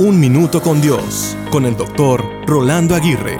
[0.00, 3.36] Un Minuto con Dios, con el doctor Rolando Aguirre.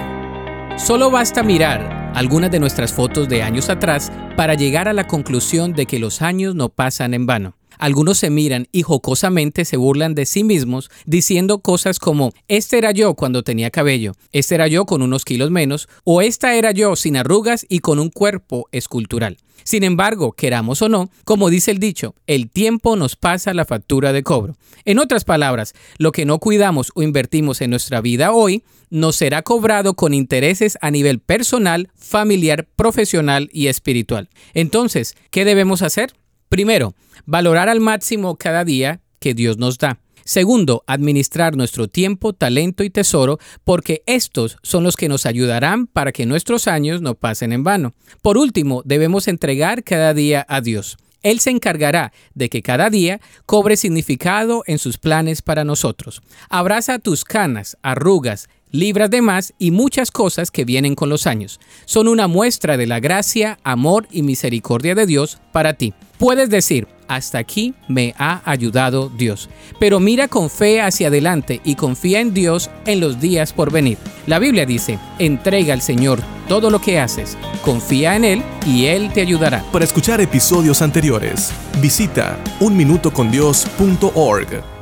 [0.77, 5.73] Solo basta mirar algunas de nuestras fotos de años atrás para llegar a la conclusión
[5.73, 7.60] de que los años no pasan en vano.
[7.79, 12.91] Algunos se miran y jocosamente se burlan de sí mismos diciendo cosas como, este era
[12.91, 16.97] yo cuando tenía cabello, este era yo con unos kilos menos, o esta era yo
[16.97, 19.39] sin arrugas y con un cuerpo escultural.
[19.65, 24.13] Sin embargo, queramos o no, como dice el dicho, el tiempo nos pasa la factura
[24.13, 24.57] de cobro.
[24.85, 29.43] En otras palabras, lo que no cuidamos o invertimos en nuestra vida hoy, nos será
[29.43, 34.29] cobrado con intereses a nivel personal, familiar, profesional y espiritual.
[34.55, 36.13] Entonces, ¿qué debemos hacer?
[36.51, 36.95] Primero,
[37.27, 40.01] valorar al máximo cada día que Dios nos da.
[40.25, 46.11] Segundo, administrar nuestro tiempo, talento y tesoro, porque estos son los que nos ayudarán para
[46.11, 47.93] que nuestros años no pasen en vano.
[48.21, 50.99] Por último, debemos entregar cada día a Dios.
[51.23, 56.21] Él se encargará de que cada día cobre significado en sus planes para nosotros.
[56.49, 61.61] Abraza tus canas, arrugas, libras de más y muchas cosas que vienen con los años.
[61.85, 65.95] Son una muestra de la gracia, amor y misericordia de Dios para ti.
[66.19, 69.49] Puedes decir, hasta aquí me ha ayudado Dios,
[69.81, 73.99] pero mira con fe hacia adelante y confía en Dios en los días por venir.
[74.27, 79.13] La Biblia dice, entrega al Señor todo lo que haces, confía en Él y Él
[79.13, 79.65] te ayudará.
[79.73, 84.80] Para escuchar episodios anteriores, visita unminutocondios.org.